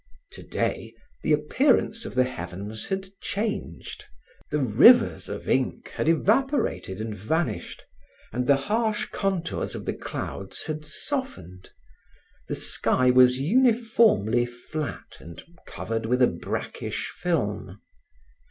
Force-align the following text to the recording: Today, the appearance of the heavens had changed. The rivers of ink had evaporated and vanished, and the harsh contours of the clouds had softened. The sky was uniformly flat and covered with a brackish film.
Today, 0.31 0.95
the 1.21 1.31
appearance 1.31 2.05
of 2.05 2.15
the 2.15 2.23
heavens 2.23 2.87
had 2.87 3.05
changed. 3.21 4.05
The 4.49 4.57
rivers 4.57 5.29
of 5.29 5.47
ink 5.47 5.89
had 5.93 6.09
evaporated 6.09 6.99
and 6.99 7.15
vanished, 7.15 7.83
and 8.33 8.47
the 8.47 8.55
harsh 8.55 9.05
contours 9.11 9.75
of 9.75 9.85
the 9.85 9.93
clouds 9.93 10.63
had 10.65 10.85
softened. 10.87 11.69
The 12.47 12.55
sky 12.55 13.11
was 13.11 13.39
uniformly 13.39 14.47
flat 14.47 15.17
and 15.19 15.39
covered 15.67 16.07
with 16.07 16.23
a 16.23 16.27
brackish 16.27 17.13
film. 17.15 17.79